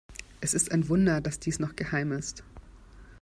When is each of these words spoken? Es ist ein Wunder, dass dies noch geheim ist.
Es 0.39 0.55
ist 0.55 0.71
ein 0.71 0.89
Wunder, 0.89 1.21
dass 1.21 1.39
dies 1.39 1.59
noch 1.59 1.75
geheim 1.75 2.11
ist. 2.11 2.43